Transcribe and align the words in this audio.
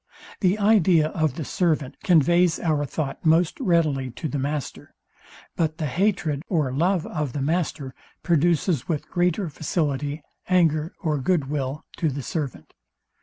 The 0.39 0.57
idea 0.57 1.09
of 1.09 1.35
the 1.35 1.45
servant 1.45 1.95
conveys 2.03 2.59
our 2.59 2.85
thought 2.87 3.23
most 3.23 3.59
readily 3.59 4.09
to 4.09 4.27
the 4.27 4.39
master; 4.39 4.95
but 5.55 5.77
the 5.77 5.85
hatred 5.85 6.41
or 6.49 6.73
love 6.73 7.05
of 7.05 7.33
the 7.33 7.39
master 7.43 7.93
produces 8.23 8.87
with 8.87 9.11
greater 9.11 9.47
facility 9.47 10.23
anger 10.49 10.95
or 11.01 11.19
good 11.19 11.51
will 11.51 11.85
to 11.97 12.09
the 12.09 12.23
servant. 12.23 12.73